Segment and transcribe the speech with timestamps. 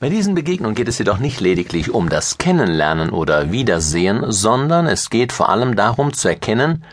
[0.00, 5.10] Bei diesen Begegnungen geht es jedoch nicht lediglich um das Kennenlernen oder Wiedersehen, sondern es
[5.10, 6.84] geht vor allem darum zu erkennen,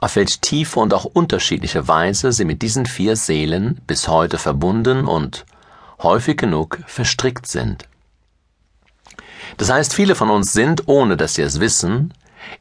[0.00, 5.06] auf welch tiefe und auch unterschiedliche Weise sie mit diesen vier Seelen bis heute verbunden
[5.06, 5.46] und
[6.02, 7.88] häufig genug verstrickt sind.
[9.56, 12.12] Das heißt, viele von uns sind, ohne dass sie es wissen,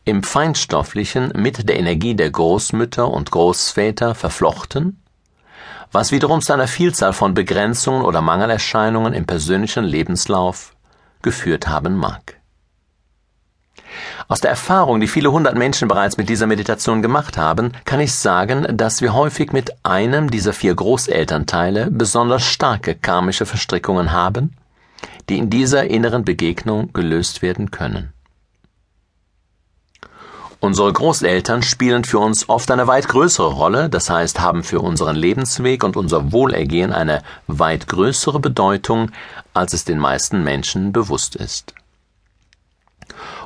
[0.06, 5.02] im Feinstofflichen mit der Energie der Großmütter und Großväter verflochten,
[5.92, 10.76] was wiederum zu einer Vielzahl von Begrenzungen oder Mangelerscheinungen im persönlichen Lebenslauf
[11.22, 12.40] geführt haben mag.
[14.28, 18.14] Aus der Erfahrung, die viele hundert Menschen bereits mit dieser Meditation gemacht haben, kann ich
[18.14, 24.56] sagen, dass wir häufig mit einem dieser vier Großelternteile besonders starke karmische Verstrickungen haben,
[25.30, 28.15] die in dieser inneren Begegnung gelöst werden können.
[30.66, 35.16] Unsere Großeltern spielen für uns oft eine weit größere Rolle, das heißt haben für unseren
[35.16, 39.12] Lebensweg und unser Wohlergehen eine weit größere Bedeutung,
[39.54, 41.76] als es den meisten Menschen bewusst ist.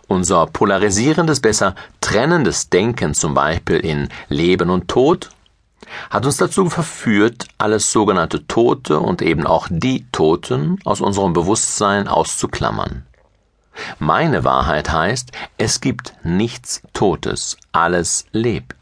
[0.07, 5.29] Unser polarisierendes, besser trennendes Denken zum Beispiel in Leben und Tod
[6.09, 12.07] hat uns dazu verführt, alles sogenannte Tote und eben auch die Toten aus unserem Bewusstsein
[12.07, 13.05] auszuklammern.
[13.99, 18.75] Meine Wahrheit heißt, es gibt nichts Totes, alles lebt.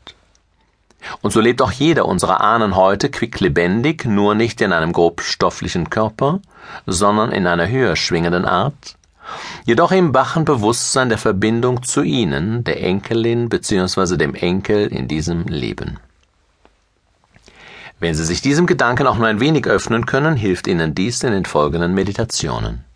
[1.22, 6.42] Und so lebt auch jeder unserer Ahnen heute quicklebendig, nur nicht in einem grobstofflichen Körper,
[6.86, 8.98] sondern in einer höher schwingenden Art,
[9.66, 14.18] jedoch im wachen Bewusstsein der Verbindung zu ihnen, der Enkelin bzw.
[14.18, 16.00] dem Enkel in diesem Leben.
[18.00, 21.32] Wenn Sie sich diesem Gedanken auch nur ein wenig öffnen können, hilft Ihnen dies in
[21.32, 22.87] den folgenden Meditationen.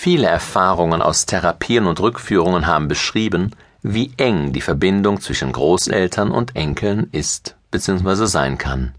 [0.00, 3.50] Viele Erfahrungen aus Therapien und Rückführungen haben beschrieben,
[3.82, 8.26] wie eng die Verbindung zwischen Großeltern und Enkeln ist bzw.
[8.26, 8.94] sein kann.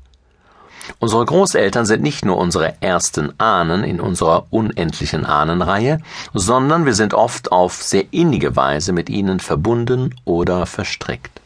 [0.99, 6.01] Unsere Großeltern sind nicht nur unsere ersten Ahnen in unserer unendlichen Ahnenreihe,
[6.33, 11.39] sondern wir sind oft auf sehr innige Weise mit ihnen verbunden oder verstrickt.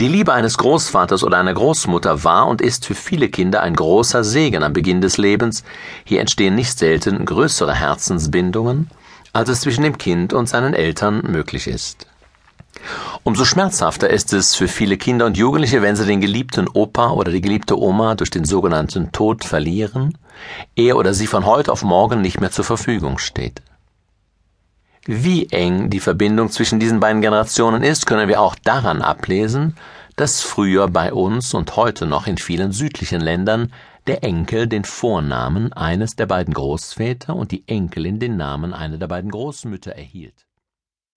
[0.00, 4.24] Die Liebe eines Großvaters oder einer Großmutter war und ist für viele Kinder ein großer
[4.24, 5.64] Segen am Beginn des Lebens.
[6.04, 8.90] Hier entstehen nicht selten größere Herzensbindungen,
[9.32, 12.06] als es zwischen dem Kind und seinen Eltern möglich ist.
[13.22, 17.32] Umso schmerzhafter ist es für viele Kinder und Jugendliche, wenn sie den geliebten Opa oder
[17.32, 20.16] die geliebte Oma durch den sogenannten Tod verlieren,
[20.76, 23.62] er oder sie von heute auf morgen nicht mehr zur Verfügung steht.
[25.08, 29.76] Wie eng die Verbindung zwischen diesen beiden Generationen ist, können wir auch daran ablesen,
[30.16, 33.72] dass früher bei uns und heute noch in vielen südlichen Ländern
[34.08, 39.06] der Enkel den Vornamen eines der beiden Großväter und die Enkelin den Namen einer der
[39.06, 40.45] beiden Großmütter erhielt